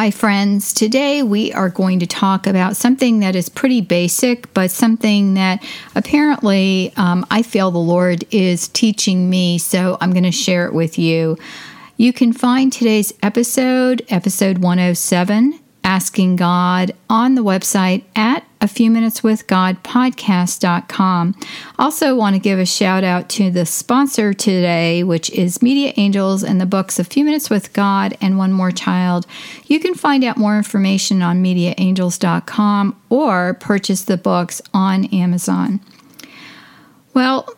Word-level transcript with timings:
Hi, 0.00 0.10
friends. 0.10 0.72
Today 0.72 1.22
we 1.22 1.52
are 1.52 1.68
going 1.68 1.98
to 1.98 2.06
talk 2.06 2.46
about 2.46 2.74
something 2.74 3.20
that 3.20 3.36
is 3.36 3.50
pretty 3.50 3.82
basic, 3.82 4.50
but 4.54 4.70
something 4.70 5.34
that 5.34 5.62
apparently 5.94 6.94
um, 6.96 7.26
I 7.30 7.42
feel 7.42 7.70
the 7.70 7.76
Lord 7.76 8.24
is 8.30 8.68
teaching 8.68 9.28
me, 9.28 9.58
so 9.58 9.98
I'm 10.00 10.12
going 10.12 10.24
to 10.24 10.32
share 10.32 10.64
it 10.64 10.72
with 10.72 10.98
you. 10.98 11.36
You 11.98 12.14
can 12.14 12.32
find 12.32 12.72
today's 12.72 13.12
episode, 13.22 14.00
episode 14.08 14.56
107, 14.60 15.60
Asking 15.84 16.36
God, 16.36 16.92
on 17.10 17.34
the 17.34 17.44
website 17.44 18.04
at 18.16 18.42
a 18.60 18.68
few 18.68 18.90
minutes 18.90 19.22
with 19.22 19.46
God 19.46 19.82
podcast.com. 19.82 21.34
Also, 21.78 22.14
want 22.14 22.34
to 22.34 22.40
give 22.40 22.58
a 22.58 22.66
shout 22.66 23.04
out 23.04 23.28
to 23.30 23.50
the 23.50 23.64
sponsor 23.64 24.32
today, 24.34 25.02
which 25.02 25.30
is 25.30 25.62
Media 25.62 25.92
Angels 25.96 26.44
and 26.44 26.60
the 26.60 26.66
books 26.66 26.98
A 26.98 27.04
Few 27.04 27.24
Minutes 27.24 27.48
with 27.48 27.72
God 27.72 28.16
and 28.20 28.38
One 28.38 28.52
More 28.52 28.70
Child. 28.70 29.26
You 29.66 29.80
can 29.80 29.94
find 29.94 30.24
out 30.24 30.36
more 30.36 30.56
information 30.56 31.22
on 31.22 31.42
mediaangels.com 31.42 33.00
or 33.08 33.54
purchase 33.54 34.02
the 34.02 34.16
books 34.16 34.60
on 34.74 35.06
Amazon. 35.06 35.80
Well, 37.14 37.48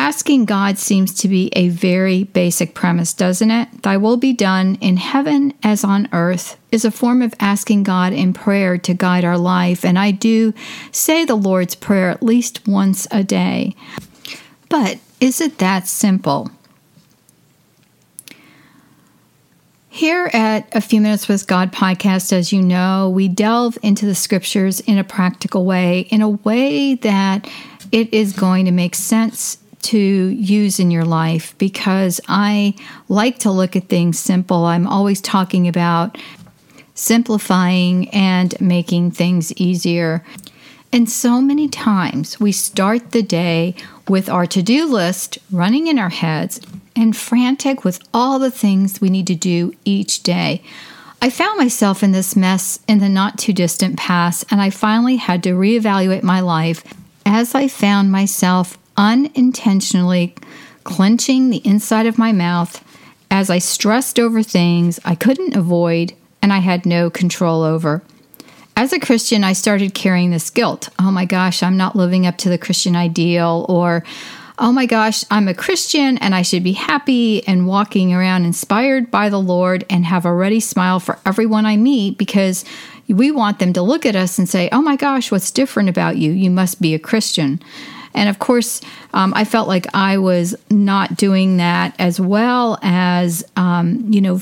Asking 0.00 0.46
God 0.46 0.78
seems 0.78 1.12
to 1.20 1.28
be 1.28 1.52
a 1.54 1.68
very 1.68 2.24
basic 2.24 2.74
premise, 2.74 3.12
doesn't 3.12 3.50
it? 3.50 3.82
Thy 3.82 3.98
will 3.98 4.16
be 4.16 4.32
done 4.32 4.78
in 4.80 4.96
heaven 4.96 5.52
as 5.62 5.84
on 5.84 6.08
earth 6.10 6.58
is 6.72 6.86
a 6.86 6.90
form 6.90 7.20
of 7.20 7.34
asking 7.38 7.82
God 7.82 8.14
in 8.14 8.32
prayer 8.32 8.78
to 8.78 8.94
guide 8.94 9.26
our 9.26 9.36
life, 9.36 9.84
and 9.84 9.98
I 9.98 10.12
do 10.12 10.54
say 10.90 11.26
the 11.26 11.34
Lord's 11.34 11.74
Prayer 11.74 12.08
at 12.08 12.22
least 12.22 12.66
once 12.66 13.06
a 13.10 13.22
day. 13.22 13.76
But 14.70 15.00
is 15.20 15.38
it 15.38 15.58
that 15.58 15.86
simple? 15.86 16.50
Here 19.90 20.30
at 20.32 20.66
A 20.74 20.80
Few 20.80 21.02
Minutes 21.02 21.28
with 21.28 21.46
God 21.46 21.72
podcast, 21.72 22.32
as 22.32 22.54
you 22.54 22.62
know, 22.62 23.10
we 23.10 23.28
delve 23.28 23.76
into 23.82 24.06
the 24.06 24.14
scriptures 24.14 24.80
in 24.80 24.96
a 24.96 25.04
practical 25.04 25.66
way, 25.66 26.00
in 26.08 26.22
a 26.22 26.30
way 26.30 26.94
that 26.94 27.46
it 27.92 28.14
is 28.14 28.32
going 28.32 28.64
to 28.64 28.70
make 28.70 28.94
sense 28.94 29.58
to 29.82 29.98
use 29.98 30.78
in 30.78 30.90
your 30.90 31.04
life 31.04 31.54
because 31.58 32.20
I 32.28 32.74
like 33.08 33.38
to 33.40 33.50
look 33.50 33.76
at 33.76 33.88
things 33.88 34.18
simple. 34.18 34.64
I'm 34.64 34.86
always 34.86 35.20
talking 35.20 35.66
about 35.68 36.18
simplifying 36.94 38.08
and 38.10 38.60
making 38.60 39.12
things 39.12 39.52
easier. 39.54 40.24
And 40.92 41.08
so 41.08 41.40
many 41.40 41.68
times 41.68 42.40
we 42.40 42.52
start 42.52 43.12
the 43.12 43.22
day 43.22 43.74
with 44.08 44.28
our 44.28 44.46
to 44.46 44.62
do 44.62 44.86
list 44.86 45.38
running 45.50 45.86
in 45.86 45.98
our 45.98 46.08
heads 46.08 46.60
and 46.96 47.16
frantic 47.16 47.84
with 47.84 48.00
all 48.12 48.38
the 48.38 48.50
things 48.50 49.00
we 49.00 49.08
need 49.08 49.26
to 49.28 49.34
do 49.34 49.72
each 49.84 50.22
day. 50.22 50.62
I 51.22 51.30
found 51.30 51.58
myself 51.58 52.02
in 52.02 52.12
this 52.12 52.34
mess 52.34 52.80
in 52.88 52.98
the 52.98 53.08
not 53.08 53.38
too 53.38 53.52
distant 53.52 53.98
past, 53.98 54.44
and 54.50 54.60
I 54.60 54.70
finally 54.70 55.16
had 55.16 55.42
to 55.44 55.50
reevaluate 55.50 56.22
my 56.22 56.40
life 56.40 56.82
as 57.26 57.54
I 57.54 57.68
found 57.68 58.10
myself 58.10 58.78
unintentionally 59.00 60.34
clenching 60.84 61.48
the 61.48 61.66
inside 61.66 62.04
of 62.04 62.18
my 62.18 62.32
mouth 62.32 62.84
as 63.30 63.48
I 63.48 63.58
stressed 63.58 64.18
over 64.18 64.42
things 64.42 65.00
I 65.06 65.14
couldn't 65.14 65.56
avoid 65.56 66.12
and 66.42 66.52
I 66.52 66.58
had 66.58 66.84
no 66.84 67.08
control 67.08 67.62
over. 67.62 68.02
As 68.76 68.92
a 68.92 69.00
Christian, 69.00 69.42
I 69.42 69.54
started 69.54 69.94
carrying 69.94 70.30
this 70.30 70.50
guilt. 70.50 70.90
Oh 70.98 71.10
my 71.10 71.24
gosh, 71.24 71.62
I'm 71.62 71.78
not 71.78 71.96
living 71.96 72.26
up 72.26 72.36
to 72.38 72.50
the 72.50 72.58
Christian 72.58 72.94
ideal, 72.94 73.64
or 73.70 74.04
oh 74.58 74.70
my 74.70 74.84
gosh, 74.84 75.24
I'm 75.30 75.48
a 75.48 75.54
Christian 75.54 76.18
and 76.18 76.34
I 76.34 76.42
should 76.42 76.62
be 76.62 76.72
happy 76.72 77.46
and 77.46 77.66
walking 77.66 78.12
around 78.12 78.44
inspired 78.44 79.10
by 79.10 79.30
the 79.30 79.40
Lord 79.40 79.86
and 79.88 80.04
have 80.04 80.26
a 80.26 80.34
ready 80.34 80.60
smile 80.60 81.00
for 81.00 81.18
everyone 81.24 81.64
I 81.64 81.78
meet 81.78 82.18
because 82.18 82.66
we 83.08 83.30
want 83.30 83.60
them 83.60 83.72
to 83.72 83.82
look 83.82 84.04
at 84.04 84.16
us 84.16 84.38
and 84.38 84.46
say, 84.46 84.68
oh 84.72 84.82
my 84.82 84.96
gosh, 84.96 85.32
what's 85.32 85.50
different 85.50 85.88
about 85.88 86.18
you? 86.18 86.32
You 86.32 86.50
must 86.50 86.82
be 86.82 86.94
a 86.94 86.98
Christian. 86.98 87.60
And 88.14 88.28
of 88.28 88.38
course, 88.38 88.80
um, 89.14 89.32
I 89.36 89.44
felt 89.44 89.68
like 89.68 89.86
I 89.94 90.18
was 90.18 90.54
not 90.70 91.16
doing 91.16 91.58
that 91.58 91.94
as 91.98 92.20
well 92.20 92.78
as, 92.82 93.44
um, 93.56 94.06
you 94.10 94.20
know, 94.20 94.40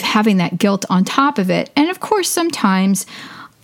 having 0.00 0.38
that 0.38 0.58
guilt 0.58 0.84
on 0.90 1.04
top 1.04 1.38
of 1.38 1.50
it. 1.50 1.70
And 1.76 1.90
of 1.90 2.00
course, 2.00 2.28
sometimes 2.28 3.06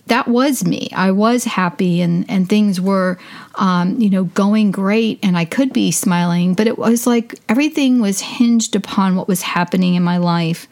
that 0.07 0.27
was 0.27 0.65
me. 0.65 0.89
I 0.93 1.11
was 1.11 1.45
happy 1.45 2.01
and, 2.01 2.29
and 2.29 2.47
things 2.47 2.79
were, 2.79 3.17
um, 3.55 3.99
you 3.99 4.09
know, 4.09 4.25
going 4.25 4.71
great 4.71 5.19
and 5.23 5.37
I 5.37 5.45
could 5.45 5.73
be 5.73 5.91
smiling, 5.91 6.53
but 6.53 6.67
it 6.67 6.77
was 6.77 7.07
like 7.07 7.39
everything 7.49 8.01
was 8.01 8.19
hinged 8.21 8.75
upon 8.75 9.15
what 9.15 9.27
was 9.27 9.41
happening 9.41 9.95
in 9.95 10.03
my 10.03 10.17
life. 10.17 10.67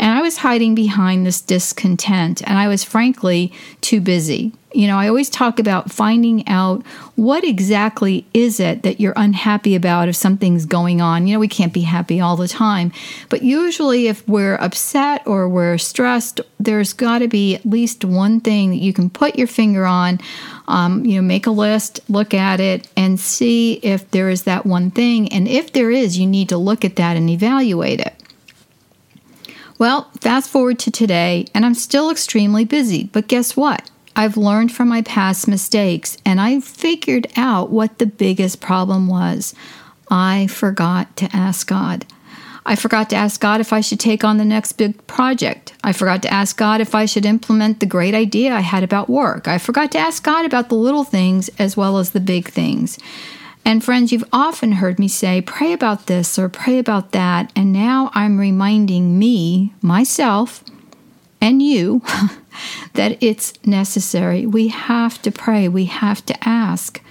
And 0.00 0.18
I 0.18 0.22
was 0.22 0.38
hiding 0.38 0.74
behind 0.74 1.26
this 1.26 1.42
discontent 1.42 2.40
and 2.46 2.56
I 2.58 2.68
was 2.68 2.82
frankly 2.82 3.52
too 3.82 4.00
busy. 4.00 4.54
You 4.72 4.86
know, 4.86 4.96
I 4.96 5.08
always 5.08 5.28
talk 5.28 5.58
about 5.58 5.90
finding 5.90 6.48
out 6.48 6.86
what 7.16 7.44
exactly 7.44 8.24
is 8.32 8.60
it 8.60 8.82
that 8.82 8.98
you're 8.98 9.12
unhappy 9.16 9.74
about 9.74 10.08
if 10.08 10.16
something's 10.16 10.64
going 10.64 11.02
on. 11.02 11.26
You 11.26 11.34
know, 11.34 11.40
we 11.40 11.48
can't 11.48 11.74
be 11.74 11.82
happy 11.82 12.18
all 12.18 12.36
the 12.36 12.48
time, 12.48 12.92
but 13.28 13.42
usually 13.42 14.06
if 14.06 14.26
we're 14.26 14.54
upset 14.54 15.26
or 15.26 15.46
we're 15.50 15.76
stressed, 15.76 16.40
there's 16.58 16.94
got 16.94 17.18
to 17.18 17.28
be 17.28 17.56
at 17.56 17.66
least 17.66 18.02
one 18.02 18.40
thing 18.40 18.70
that 18.70 18.76
you 18.76 18.94
can 18.94 19.10
put 19.10 19.36
your 19.36 19.48
finger 19.48 19.84
on. 19.84 20.18
Um, 20.66 21.04
you 21.04 21.16
know, 21.16 21.22
make 21.22 21.46
a 21.46 21.50
list, 21.50 22.00
look 22.08 22.32
at 22.32 22.58
it, 22.60 22.88
and 22.96 23.20
see 23.20 23.74
if 23.82 24.10
there 24.12 24.30
is 24.30 24.44
that 24.44 24.64
one 24.64 24.92
thing. 24.92 25.30
And 25.30 25.46
if 25.46 25.72
there 25.72 25.90
is, 25.90 26.16
you 26.16 26.26
need 26.26 26.48
to 26.50 26.56
look 26.56 26.86
at 26.86 26.96
that 26.96 27.16
and 27.18 27.28
evaluate 27.28 28.00
it. 28.00 28.19
Well, 29.80 30.10
fast 30.20 30.50
forward 30.50 30.78
to 30.80 30.90
today, 30.90 31.46
and 31.54 31.64
I'm 31.64 31.72
still 31.72 32.10
extremely 32.10 32.66
busy, 32.66 33.04
but 33.14 33.28
guess 33.28 33.56
what? 33.56 33.90
I've 34.14 34.36
learned 34.36 34.72
from 34.72 34.88
my 34.88 35.00
past 35.00 35.48
mistakes 35.48 36.18
and 36.22 36.38
I 36.38 36.60
figured 36.60 37.28
out 37.34 37.70
what 37.70 37.98
the 37.98 38.04
biggest 38.04 38.60
problem 38.60 39.08
was. 39.08 39.54
I 40.10 40.48
forgot 40.48 41.16
to 41.16 41.34
ask 41.34 41.66
God. 41.66 42.04
I 42.66 42.76
forgot 42.76 43.08
to 43.08 43.16
ask 43.16 43.40
God 43.40 43.62
if 43.62 43.72
I 43.72 43.80
should 43.80 44.00
take 44.00 44.22
on 44.22 44.36
the 44.36 44.44
next 44.44 44.72
big 44.72 45.06
project. 45.06 45.72
I 45.82 45.94
forgot 45.94 46.20
to 46.24 46.30
ask 46.30 46.58
God 46.58 46.82
if 46.82 46.94
I 46.94 47.06
should 47.06 47.24
implement 47.24 47.80
the 47.80 47.86
great 47.86 48.12
idea 48.12 48.52
I 48.52 48.60
had 48.60 48.82
about 48.82 49.08
work. 49.08 49.48
I 49.48 49.56
forgot 49.56 49.92
to 49.92 49.98
ask 49.98 50.22
God 50.22 50.44
about 50.44 50.68
the 50.68 50.74
little 50.74 51.04
things 51.04 51.48
as 51.58 51.74
well 51.74 51.96
as 51.96 52.10
the 52.10 52.20
big 52.20 52.48
things. 52.48 52.98
And 53.64 53.84
friends, 53.84 54.10
you've 54.10 54.28
often 54.32 54.72
heard 54.72 54.98
me 54.98 55.06
say, 55.06 55.40
pray 55.40 55.72
about 55.72 56.06
this 56.06 56.38
or 56.38 56.48
pray 56.48 56.78
about 56.78 57.12
that. 57.12 57.52
And 57.54 57.72
now 57.72 58.10
I'm 58.14 58.38
reminding 58.38 59.18
me, 59.18 59.74
myself, 59.80 60.64
and 61.40 61.62
you 61.62 62.02
that 62.94 63.22
it's 63.22 63.52
necessary. 63.64 64.46
We 64.46 64.68
have 64.68 65.20
to 65.22 65.30
pray, 65.30 65.68
we 65.68 65.86
have 65.86 66.24
to 66.26 66.48
ask. 66.48 67.02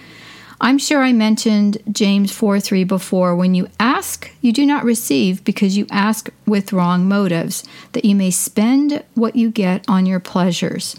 I'm 0.62 0.78
sure 0.78 1.02
I 1.02 1.14
mentioned 1.14 1.78
James 1.90 2.32
4 2.34 2.60
3 2.60 2.84
before. 2.84 3.36
When 3.36 3.56
you 3.56 3.70
ask, 3.80 4.30
you 4.42 4.52
do 4.52 4.66
not 4.66 4.84
receive 4.84 5.44
because 5.46 5.78
you 5.78 5.88
ask 5.90 6.30
with 6.46 6.74
wrong 6.74 7.08
motives, 7.08 7.64
that 7.94 8.04
you 8.04 8.14
may 8.14 8.32
spend 8.32 9.04
what 9.14 9.38
you 9.38 9.52
get 9.52 9.86
on 9.88 10.06
your 10.06 10.20
pleasures. 10.20 10.98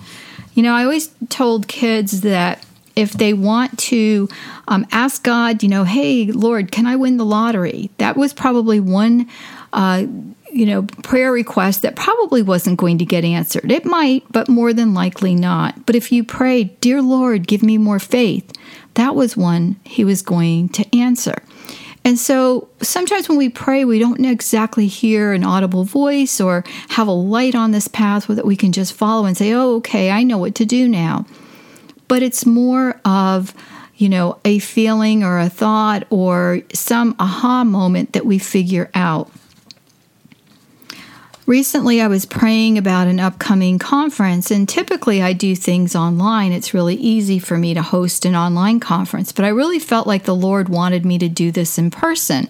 You 0.55 0.62
know, 0.62 0.75
I 0.75 0.85
always 0.85 1.11
told 1.29 1.69
kids 1.69 2.23
that 2.23 2.64
if 3.00 3.12
they 3.12 3.32
want 3.32 3.79
to 3.79 4.29
um, 4.69 4.87
ask 4.93 5.23
God, 5.23 5.62
you 5.62 5.69
know, 5.69 5.85
hey, 5.85 6.26
Lord, 6.26 6.70
can 6.70 6.87
I 6.87 6.97
win 6.97 7.17
the 7.17 7.25
lottery? 7.25 7.91
That 7.99 8.17
was 8.17 8.32
probably 8.32 8.81
one. 8.81 9.29
Uh, 9.73 10.06
you 10.52 10.67
know, 10.67 10.82
prayer 10.82 11.31
request 11.31 11.82
that 11.82 11.94
probably 11.94 12.43
wasn't 12.43 12.76
going 12.76 12.99
to 12.99 13.05
get 13.05 13.25
answered. 13.25 13.70
It 13.70 13.85
might, 13.85 14.25
but 14.32 14.49
more 14.49 14.73
than 14.73 14.94
likely 14.94 15.32
not. 15.32 15.87
But 15.87 15.94
if 15.94 16.11
you 16.11 16.25
pray, 16.25 16.64
Dear 16.64 17.00
Lord, 17.00 17.47
give 17.47 17.62
me 17.62 17.79
more 17.79 18.00
faith, 18.00 18.50
that 18.94 19.14
was 19.14 19.37
one 19.37 19.76
he 19.85 20.05
was 20.05 20.23
going 20.23 20.69
to 20.70 20.99
answer. 20.99 21.41
And 22.05 22.19
so 22.19 22.69
sometimes 22.81 23.29
when 23.29 23.38
we 23.38 23.49
pray, 23.49 23.85
we 23.85 23.99
don't 23.99 24.25
exactly 24.25 24.87
hear 24.87 25.32
an 25.32 25.44
audible 25.44 25.85
voice 25.85 26.41
or 26.41 26.64
have 26.91 27.06
a 27.06 27.12
light 27.12 27.55
on 27.55 27.73
this 27.73 27.88
path 27.88 28.26
that 28.26 28.47
we 28.47 28.56
can 28.56 28.73
just 28.73 28.93
follow 28.93 29.26
and 29.26 29.37
say, 29.37 29.52
oh, 29.52 29.76
okay, 29.76 30.11
I 30.11 30.23
know 30.23 30.38
what 30.38 30.55
to 30.56 30.64
do 30.64 30.88
now. 30.88 31.26
But 32.10 32.24
it's 32.24 32.44
more 32.44 33.00
of, 33.04 33.54
you 33.94 34.08
know, 34.08 34.40
a 34.44 34.58
feeling 34.58 35.22
or 35.22 35.38
a 35.38 35.48
thought 35.48 36.08
or 36.10 36.62
some 36.74 37.14
aha 37.20 37.62
moment 37.62 38.14
that 38.14 38.26
we 38.26 38.40
figure 38.40 38.90
out. 38.94 39.30
Recently, 41.46 42.00
I 42.00 42.08
was 42.08 42.26
praying 42.26 42.78
about 42.78 43.06
an 43.06 43.20
upcoming 43.20 43.78
conference, 43.78 44.50
and 44.50 44.68
typically 44.68 45.22
I 45.22 45.32
do 45.32 45.54
things 45.54 45.94
online. 45.94 46.50
It's 46.50 46.74
really 46.74 46.96
easy 46.96 47.38
for 47.38 47.56
me 47.56 47.74
to 47.74 47.82
host 47.82 48.24
an 48.24 48.34
online 48.34 48.80
conference, 48.80 49.30
but 49.30 49.44
I 49.44 49.48
really 49.50 49.78
felt 49.78 50.08
like 50.08 50.24
the 50.24 50.34
Lord 50.34 50.68
wanted 50.68 51.06
me 51.06 51.16
to 51.18 51.28
do 51.28 51.52
this 51.52 51.78
in 51.78 51.92
person. 51.92 52.48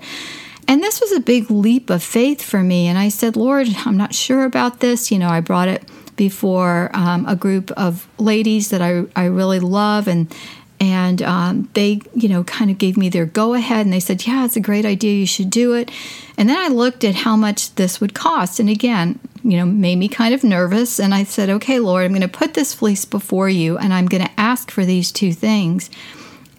And 0.67 0.83
this 0.83 1.03
was 1.03 1.13
a 1.13 1.21
big 1.21 1.51
leap 1.51 1.91
of 1.91 2.03
faith 2.03 2.41
for 2.41 2.63
me. 2.63 2.87
And 2.87 2.97
I 2.97 3.11
said, 3.11 3.37
Lord, 3.37 3.69
I'm 3.85 3.99
not 3.99 4.15
sure 4.15 4.45
about 4.47 4.81
this. 4.81 5.11
You 5.11 5.19
know, 5.19 5.29
I 5.29 5.41
brought 5.41 5.69
it 5.69 5.83
before 6.21 6.91
um, 6.93 7.25
a 7.27 7.35
group 7.35 7.71
of 7.79 8.07
ladies 8.19 8.69
that 8.69 8.83
I, 8.83 9.05
I 9.17 9.25
really 9.25 9.59
love 9.59 10.07
and 10.07 10.31
and 10.79 11.23
um, 11.23 11.71
they 11.73 12.03
you 12.15 12.29
know 12.29 12.45
kind 12.45 12.71
of 12.71 12.77
gave 12.77 12.99
me 12.99 13.09
their 13.09 13.25
go 13.25 13.55
ahead 13.55 13.87
and 13.87 13.93
they 13.93 14.01
said 14.01 14.27
yeah 14.27 14.45
it's 14.45 14.55
a 14.55 14.61
great 14.61 14.85
idea 14.85 15.15
you 15.15 15.27
should 15.27 15.49
do 15.49 15.73
it. 15.73 15.91
And 16.37 16.47
then 16.47 16.59
i 16.59 16.69
looked 16.69 17.05
at 17.05 17.15
how 17.15 17.37
much 17.37 17.75
this 17.77 18.03
would 18.03 18.13
cost 18.13 18.61
and 18.61 18.69
again 18.69 19.19
you 19.43 19.57
know 19.57 19.65
made 19.65 19.97
me 19.97 20.09
kind 20.09 20.35
of 20.35 20.45
nervous 20.45 21.01
and 21.01 21.15
i 21.15 21.25
said 21.25 21.49
okay 21.49 21.79
lord 21.79 22.05
i'm 22.05 22.13
going 22.13 22.21
to 22.21 22.29
put 22.29 22.53
this 22.53 22.75
fleece 22.75 23.07
before 23.07 23.49
you 23.49 23.79
and 23.79 23.95
i'm 23.95 24.07
going 24.07 24.23
to 24.23 24.41
ask 24.41 24.71
for 24.71 24.85
these 24.85 25.11
two 25.11 25.33
things 25.33 25.89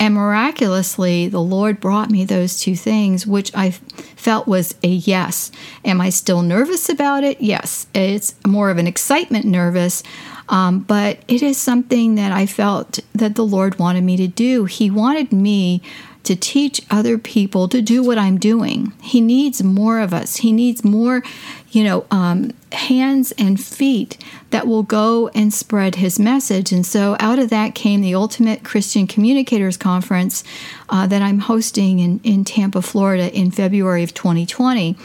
and 0.01 0.15
miraculously 0.15 1.27
the 1.27 1.39
lord 1.39 1.80
brought 1.80 2.09
me 2.09 2.25
those 2.25 2.59
two 2.59 2.75
things 2.75 3.27
which 3.27 3.51
i 3.56 3.69
felt 3.69 4.48
was 4.48 4.75
a 4.83 4.88
yes. 4.88 5.51
Am 5.83 6.00
i 6.00 6.09
still 6.09 6.44
nervous 6.44 6.89
about 6.89 7.24
it? 7.24 7.42
Yes. 7.42 7.88
It's 7.94 8.36
more 8.45 8.69
of 8.69 8.77
an 8.77 8.86
excitement 8.86 9.45
nervous 9.45 10.03
um, 10.51 10.80
but 10.80 11.19
it 11.30 11.42
is 11.42 11.57
something 11.57 12.15
that 12.15 12.33
I 12.33 12.45
felt 12.45 13.00
that 13.13 13.36
the 13.36 13.45
Lord 13.45 13.80
wanted 13.80 14.03
me 14.03 14.18
to 14.18 14.27
do. 14.27 14.65
He 14.65 14.92
wanted 14.92 15.31
me 15.31 15.81
to 16.23 16.35
teach 16.35 16.81
other 16.89 17.18
people 17.18 17.68
to 17.68 17.81
do 17.81 18.03
what 18.03 18.18
I'm 18.18 18.38
doing. 18.38 18.94
He 19.01 19.21
needs 19.21 19.63
more 19.63 20.00
of 20.00 20.13
us. 20.13 20.38
He 20.38 20.51
needs 20.51 20.83
more, 20.83 21.23
you 21.71 21.83
know, 21.83 22.06
um, 22.12 22.51
hands 22.71 23.33
and 23.38 23.59
feet 23.59 24.18
that 24.51 24.68
will 24.68 24.83
go 24.83 25.29
and 25.29 25.53
spread 25.53 25.95
his 25.95 26.19
message. 26.19 26.71
And 26.71 26.85
so 26.85 27.15
out 27.19 27.39
of 27.39 27.50
that 27.50 27.75
came 27.75 28.01
the 28.01 28.15
Ultimate 28.15 28.63
Christian 28.63 29.07
Communicators 29.07 29.77
Conference 29.77 30.44
uh, 30.89 31.07
that 31.07 31.21
I'm 31.21 31.39
hosting 31.39 32.00
in, 32.00 32.19
in 32.23 32.45
Tampa, 32.45 32.81
Florida 32.81 33.33
in 33.35 33.51
February 33.51 34.03
of 34.03 34.13
2020. 34.13 34.95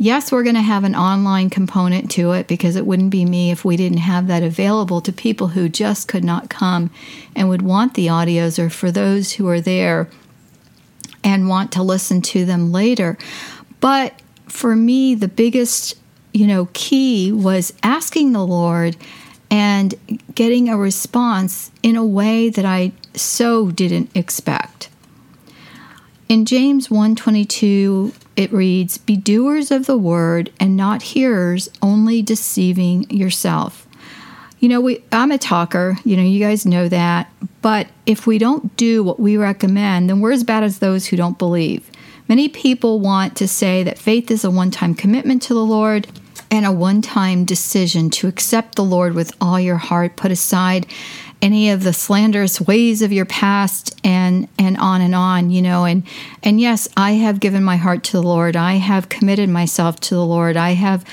Yes, 0.00 0.30
we're 0.30 0.44
going 0.44 0.54
to 0.54 0.62
have 0.62 0.84
an 0.84 0.94
online 0.94 1.50
component 1.50 2.08
to 2.12 2.30
it 2.30 2.46
because 2.46 2.76
it 2.76 2.86
wouldn't 2.86 3.10
be 3.10 3.24
me 3.24 3.50
if 3.50 3.64
we 3.64 3.76
didn't 3.76 3.98
have 3.98 4.28
that 4.28 4.44
available 4.44 5.00
to 5.00 5.12
people 5.12 5.48
who 5.48 5.68
just 5.68 6.06
could 6.06 6.22
not 6.22 6.48
come 6.48 6.90
and 7.34 7.48
would 7.48 7.62
want 7.62 7.94
the 7.94 8.06
audios 8.06 8.60
or 8.60 8.70
for 8.70 8.92
those 8.92 9.32
who 9.32 9.48
are 9.48 9.60
there 9.60 10.08
and 11.28 11.46
want 11.46 11.72
to 11.72 11.82
listen 11.82 12.22
to 12.22 12.46
them 12.46 12.72
later. 12.72 13.18
But 13.80 14.20
for 14.46 14.74
me, 14.74 15.14
the 15.14 15.28
biggest, 15.28 15.94
you 16.32 16.46
know, 16.46 16.68
key 16.72 17.30
was 17.30 17.74
asking 17.82 18.32
the 18.32 18.46
Lord 18.46 18.96
and 19.50 19.94
getting 20.34 20.68
a 20.68 20.78
response 20.78 21.70
in 21.82 21.96
a 21.96 22.04
way 22.04 22.48
that 22.48 22.64
I 22.64 22.92
so 23.14 23.70
didn't 23.70 24.10
expect. 24.14 24.88
In 26.30 26.44
James 26.44 26.90
122 26.90 28.12
it 28.36 28.52
reads, 28.52 28.98
Be 28.98 29.16
doers 29.16 29.70
of 29.70 29.86
the 29.86 29.98
word 29.98 30.52
and 30.60 30.76
not 30.76 31.02
hearers, 31.02 31.68
only 31.82 32.22
deceiving 32.22 33.08
yourself. 33.10 33.87
You 34.60 34.68
know, 34.68 34.80
we, 34.80 35.04
I'm 35.12 35.30
a 35.30 35.38
talker, 35.38 35.98
you 36.04 36.16
know, 36.16 36.22
you 36.22 36.40
guys 36.40 36.66
know 36.66 36.88
that. 36.88 37.32
But 37.62 37.88
if 38.06 38.26
we 38.26 38.38
don't 38.38 38.76
do 38.76 39.02
what 39.02 39.20
we 39.20 39.36
recommend, 39.36 40.08
then 40.08 40.20
we're 40.20 40.32
as 40.32 40.44
bad 40.44 40.64
as 40.64 40.78
those 40.78 41.06
who 41.06 41.16
don't 41.16 41.38
believe. 41.38 41.90
Many 42.28 42.48
people 42.48 43.00
want 43.00 43.36
to 43.36 43.48
say 43.48 43.82
that 43.82 43.98
faith 43.98 44.30
is 44.30 44.44
a 44.44 44.50
one 44.50 44.70
time 44.70 44.94
commitment 44.94 45.42
to 45.42 45.54
the 45.54 45.64
Lord 45.64 46.08
and 46.50 46.66
a 46.66 46.72
one 46.72 47.02
time 47.02 47.44
decision 47.44 48.10
to 48.10 48.28
accept 48.28 48.74
the 48.74 48.84
Lord 48.84 49.14
with 49.14 49.32
all 49.40 49.60
your 49.60 49.76
heart, 49.76 50.16
put 50.16 50.30
aside 50.30 50.86
any 51.40 51.70
of 51.70 51.82
the 51.84 51.92
slanderous 51.92 52.60
ways 52.60 53.02
of 53.02 53.12
your 53.12 53.24
past 53.24 53.98
and 54.02 54.48
and 54.58 54.76
on 54.76 55.00
and 55.00 55.14
on 55.14 55.50
you 55.50 55.62
know 55.62 55.84
and 55.84 56.02
and 56.42 56.60
yes 56.60 56.88
i 56.96 57.12
have 57.12 57.38
given 57.38 57.62
my 57.62 57.76
heart 57.76 58.02
to 58.02 58.12
the 58.12 58.22
lord 58.22 58.56
i 58.56 58.74
have 58.74 59.08
committed 59.08 59.48
myself 59.48 60.00
to 60.00 60.14
the 60.14 60.24
lord 60.24 60.56
i 60.56 60.72
have 60.72 61.04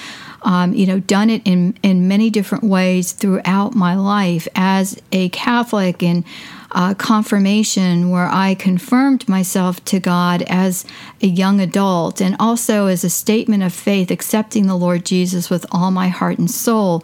um, 0.45 0.73
you 0.73 0.85
know 0.85 0.99
done 0.99 1.29
it 1.29 1.41
in 1.43 1.77
in 1.83 2.07
many 2.07 2.29
different 2.29 2.63
ways 2.63 3.11
throughout 3.11 3.75
my 3.75 3.95
life 3.95 4.47
as 4.55 5.01
a 5.11 5.27
catholic 5.29 6.01
and 6.01 6.23
uh, 6.71 6.93
confirmation 6.93 8.09
where 8.09 8.27
I 8.27 8.53
confirmed 8.53 9.29
myself 9.29 9.83
to 9.85 9.99
God 9.99 10.41
as 10.43 10.85
a 11.21 11.27
young 11.27 11.61
adult 11.61 12.19
and 12.19 12.35
also 12.37 12.87
as 12.87 13.05
a 13.05 13.09
statement 13.09 13.63
of 13.63 13.73
faith, 13.73 14.11
accepting 14.11 14.67
the 14.67 14.75
Lord 14.75 15.05
Jesus 15.05 15.49
with 15.49 15.65
all 15.71 15.89
my 15.89 16.09
heart 16.09 16.37
and 16.37 16.51
soul. 16.51 17.01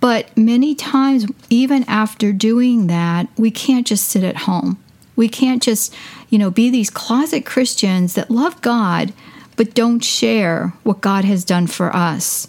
But 0.00 0.34
many 0.34 0.74
times, 0.74 1.26
even 1.50 1.84
after 1.86 2.32
doing 2.32 2.86
that, 2.86 3.28
we 3.36 3.50
can't 3.50 3.86
just 3.86 4.08
sit 4.08 4.24
at 4.24 4.38
home. 4.38 4.78
We 5.14 5.28
can't 5.28 5.62
just, 5.62 5.94
you 6.30 6.38
know, 6.38 6.50
be 6.50 6.70
these 6.70 6.88
closet 6.88 7.44
Christians 7.44 8.14
that 8.14 8.30
love 8.30 8.62
God 8.62 9.12
but 9.56 9.74
don't 9.74 10.04
share 10.04 10.74
what 10.84 11.00
God 11.00 11.24
has 11.24 11.44
done 11.44 11.66
for 11.66 11.94
us. 11.94 12.46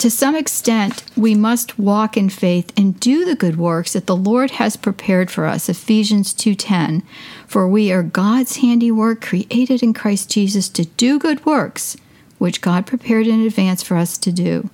To 0.00 0.10
some 0.10 0.34
extent, 0.34 1.04
we 1.14 1.34
must 1.34 1.78
walk 1.78 2.16
in 2.16 2.30
faith 2.30 2.72
and 2.74 2.98
do 2.98 3.26
the 3.26 3.34
good 3.34 3.58
works 3.58 3.92
that 3.92 4.06
the 4.06 4.16
Lord 4.16 4.52
has 4.52 4.74
prepared 4.74 5.30
for 5.30 5.44
us. 5.44 5.68
Ephesians 5.68 6.32
2:10. 6.32 7.02
For 7.46 7.68
we 7.68 7.92
are 7.92 8.02
God's 8.02 8.56
handiwork 8.56 9.20
created 9.20 9.82
in 9.82 9.92
Christ 9.92 10.30
Jesus 10.30 10.70
to 10.70 10.86
do 10.86 11.18
good 11.18 11.44
works 11.44 11.98
which 12.38 12.62
God 12.62 12.86
prepared 12.86 13.26
in 13.26 13.42
advance 13.42 13.82
for 13.82 13.98
us 13.98 14.16
to 14.16 14.32
do. 14.32 14.70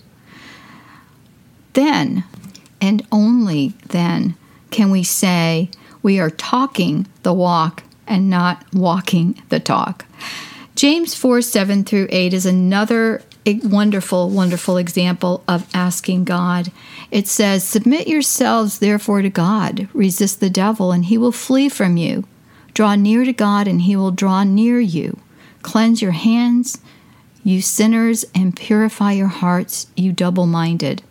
Then, 1.73 2.23
and 2.81 3.05
only 3.11 3.75
then, 3.89 4.37
can 4.71 4.93
we 4.93 5.03
say 5.03 5.71
we 6.05 6.21
are 6.21 6.31
talking 6.31 7.09
the 7.25 7.33
walk 7.33 7.83
and 8.07 8.31
not 8.31 8.65
walking 8.73 9.43
the 9.49 9.59
talk. 9.59 10.05
James 10.77 11.17
4 11.17 11.43
7 11.43 11.83
through 11.83 12.07
8 12.11 12.33
is 12.33 12.47
another 12.47 13.23
wonderful, 13.55 14.29
wonderful 14.31 14.77
example 14.77 15.43
of 15.47 15.69
asking 15.75 16.25
God. 16.25 16.71
It 17.11 17.29
says, 17.29 17.65
Submit 17.65 18.09
yourselves 18.09 18.79
therefore 18.79 19.23
to 19.23 19.31
God, 19.31 19.89
resist 19.93 20.41
the 20.41 20.51
devil, 20.51 20.93
and 20.93 21.05
he 21.05 21.17
will 21.17 21.33
flee 21.33 21.69
from 21.69 21.97
you. 21.97 22.25
Draw 22.75 22.97
near 22.97 23.25
to 23.25 23.33
God, 23.33 23.69
and 23.69 23.83
he 23.83 23.97
will 23.97 24.11
draw 24.11 24.45
near 24.45 24.81
you. 24.81 25.19
Cleanse 25.63 26.03
your 26.03 26.13
hands, 26.13 26.81
you 27.43 27.63
sinners, 27.63 28.25
and 28.35 28.57
purify 28.57 29.13
your 29.13 29.29
hearts, 29.29 29.87
you 29.97 30.13
double 30.13 30.47
minded. 30.47 31.03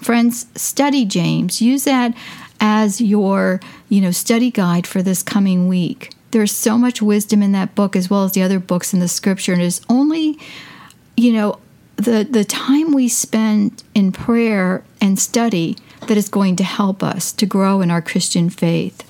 Friends, 0.00 0.46
study 0.54 1.04
James. 1.04 1.60
Use 1.60 1.84
that 1.84 2.14
as 2.60 3.00
your, 3.00 3.60
you 3.88 4.00
know, 4.00 4.10
study 4.10 4.50
guide 4.50 4.86
for 4.86 5.02
this 5.02 5.22
coming 5.22 5.68
week. 5.68 6.12
There's 6.30 6.52
so 6.52 6.78
much 6.78 7.02
wisdom 7.02 7.42
in 7.42 7.52
that 7.52 7.74
book 7.74 7.96
as 7.96 8.08
well 8.08 8.24
as 8.24 8.32
the 8.32 8.42
other 8.42 8.58
books 8.58 8.94
in 8.94 9.00
the 9.00 9.08
scripture 9.08 9.52
and 9.52 9.60
it 9.60 9.66
is 9.66 9.80
only, 9.88 10.38
you 11.20 11.32
know, 11.32 11.58
the 11.96 12.26
the 12.28 12.44
time 12.44 12.92
we 12.92 13.08
spend 13.08 13.82
in 13.94 14.10
prayer 14.10 14.82
and 15.00 15.18
study 15.18 15.76
that 16.06 16.16
is 16.16 16.28
going 16.28 16.56
to 16.56 16.64
help 16.64 17.02
us 17.02 17.30
to 17.32 17.44
grow 17.44 17.82
in 17.82 17.90
our 17.90 18.00
Christian 18.00 18.48
faith. 18.48 19.06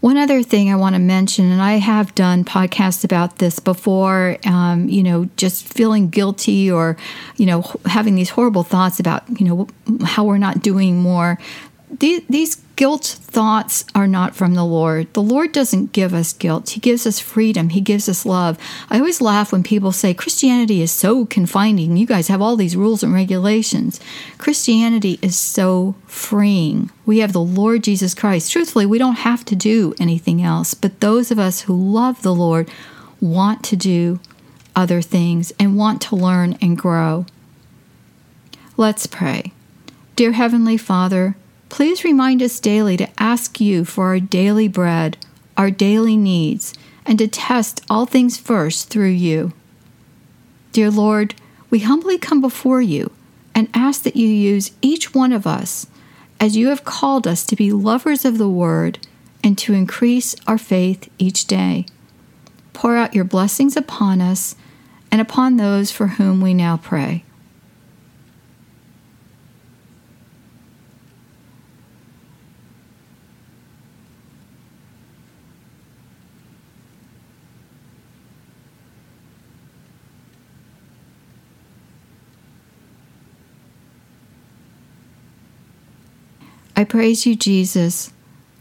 One 0.00 0.16
other 0.16 0.42
thing 0.42 0.70
I 0.70 0.76
want 0.76 0.94
to 0.94 0.98
mention, 0.98 1.50
and 1.50 1.60
I 1.60 1.72
have 1.72 2.14
done 2.14 2.42
podcasts 2.44 3.04
about 3.04 3.36
this 3.36 3.58
before, 3.58 4.38
um, 4.46 4.88
you 4.88 5.02
know, 5.02 5.28
just 5.36 5.66
feeling 5.68 6.08
guilty 6.08 6.70
or, 6.70 6.96
you 7.36 7.44
know, 7.44 7.62
having 7.84 8.14
these 8.14 8.30
horrible 8.30 8.62
thoughts 8.62 8.98
about, 8.98 9.24
you 9.38 9.46
know, 9.46 9.68
how 10.04 10.24
we're 10.24 10.38
not 10.38 10.62
doing 10.62 10.96
more. 10.96 11.38
These, 11.90 12.22
these 12.28 12.56
guilt 12.76 13.04
thoughts 13.04 13.84
are 13.94 14.06
not 14.06 14.34
from 14.34 14.54
the 14.54 14.64
Lord. 14.64 15.12
The 15.12 15.22
Lord 15.22 15.52
doesn't 15.52 15.92
give 15.92 16.14
us 16.14 16.32
guilt, 16.32 16.70
He 16.70 16.80
gives 16.80 17.06
us 17.06 17.18
freedom, 17.20 17.70
He 17.70 17.80
gives 17.80 18.08
us 18.08 18.24
love. 18.24 18.58
I 18.88 18.98
always 18.98 19.20
laugh 19.20 19.52
when 19.52 19.62
people 19.62 19.92
say 19.92 20.14
Christianity 20.14 20.80
is 20.80 20.92
so 20.92 21.26
confining. 21.26 21.96
You 21.96 22.06
guys 22.06 22.28
have 22.28 22.40
all 22.40 22.56
these 22.56 22.76
rules 22.76 23.02
and 23.02 23.12
regulations. 23.12 24.00
Christianity 24.38 25.18
is 25.20 25.36
so 25.36 25.94
freeing. 26.06 26.90
We 27.04 27.18
have 27.18 27.32
the 27.32 27.40
Lord 27.40 27.84
Jesus 27.84 28.14
Christ. 28.14 28.52
Truthfully, 28.52 28.86
we 28.86 28.98
don't 28.98 29.18
have 29.18 29.44
to 29.46 29.56
do 29.56 29.94
anything 30.00 30.42
else, 30.42 30.74
but 30.74 31.00
those 31.00 31.30
of 31.30 31.38
us 31.38 31.62
who 31.62 31.74
love 31.74 32.22
the 32.22 32.34
Lord 32.34 32.70
want 33.20 33.62
to 33.64 33.76
do 33.76 34.20
other 34.74 35.02
things 35.02 35.52
and 35.58 35.76
want 35.76 36.00
to 36.02 36.16
learn 36.16 36.56
and 36.62 36.78
grow. 36.78 37.26
Let's 38.76 39.06
pray. 39.06 39.52
Dear 40.16 40.32
Heavenly 40.32 40.76
Father, 40.76 41.36
please 41.70 42.04
remind 42.04 42.42
us 42.42 42.60
daily 42.60 42.96
to 42.98 43.08
ask 43.18 43.60
you 43.60 43.84
for 43.84 44.06
our 44.06 44.20
daily 44.20 44.68
bread, 44.68 45.16
our 45.56 45.70
daily 45.70 46.16
needs, 46.16 46.74
and 47.06 47.18
to 47.18 47.26
test 47.26 47.82
all 47.88 48.04
things 48.04 48.36
first 48.36 48.90
through 48.90 49.08
you. 49.08 49.52
Dear 50.72 50.90
Lord, 50.90 51.34
we 51.70 51.78
humbly 51.78 52.18
come 52.18 52.40
before 52.40 52.82
you 52.82 53.10
and 53.54 53.68
ask 53.72 54.02
that 54.02 54.16
you 54.16 54.28
use 54.28 54.72
each 54.82 55.14
one 55.14 55.32
of 55.32 55.46
us 55.46 55.86
as 56.38 56.56
you 56.56 56.68
have 56.68 56.84
called 56.84 57.26
us 57.26 57.44
to 57.46 57.56
be 57.56 57.72
lovers 57.72 58.24
of 58.24 58.38
the 58.38 58.48
Word 58.48 58.98
and 59.42 59.56
to 59.58 59.72
increase 59.72 60.36
our 60.46 60.58
faith 60.58 61.08
each 61.18 61.46
day. 61.46 61.86
Pour 62.72 62.96
out 62.96 63.14
your 63.14 63.24
blessings 63.24 63.76
upon 63.76 64.20
us 64.20 64.54
and 65.10 65.20
upon 65.20 65.56
those 65.56 65.90
for 65.90 66.08
whom 66.08 66.40
we 66.40 66.54
now 66.54 66.76
pray. 66.76 67.24
I 86.80 86.84
praise 86.84 87.26
you, 87.26 87.36
Jesus, 87.36 88.10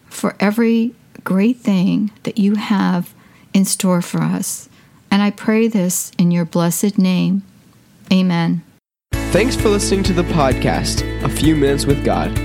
for 0.09 0.35
every 0.41 0.93
great 1.23 1.55
thing 1.55 2.11
that 2.23 2.37
you 2.37 2.55
have 2.55 3.15
in 3.53 3.63
store 3.63 4.01
for 4.01 4.19
us. 4.21 4.67
And 5.09 5.21
I 5.21 5.31
pray 5.31 5.69
this 5.69 6.11
in 6.17 6.29
your 6.29 6.43
blessed 6.43 6.97
name. 6.97 7.43
Amen. 8.11 8.61
Thanks 9.31 9.55
for 9.55 9.69
listening 9.69 10.03
to 10.03 10.11
the 10.11 10.23
podcast, 10.23 11.01
A 11.23 11.29
Few 11.29 11.55
Minutes 11.55 11.85
with 11.85 12.03
God. 12.03 12.35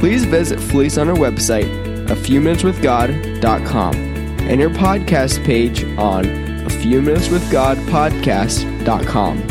Please 0.00 0.24
visit 0.24 0.58
Felice 0.58 0.98
on 0.98 1.08
our 1.08 1.14
website, 1.14 2.10
a 2.10 2.16
few 2.16 2.40
minutes 2.40 2.64
with 2.64 2.82
God.com, 2.82 3.94
and 3.94 4.60
your 4.60 4.70
podcast 4.70 5.44
page 5.44 5.84
on 5.96 6.26
a 6.66 6.70
few 6.70 7.00
minutes 7.00 7.28
with 7.28 7.48
God 7.52 7.78
podcast.com. 7.86 9.46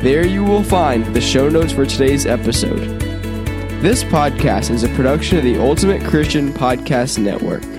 There 0.00 0.26
you 0.26 0.42
will 0.42 0.62
find 0.62 1.04
the 1.14 1.20
show 1.20 1.50
notes 1.50 1.72
for 1.74 1.84
today's 1.84 2.24
episode. 2.24 3.05
This 3.80 4.02
podcast 4.02 4.70
is 4.70 4.84
a 4.84 4.88
production 4.88 5.36
of 5.36 5.44
the 5.44 5.58
Ultimate 5.60 6.02
Christian 6.02 6.50
Podcast 6.50 7.18
Network. 7.18 7.75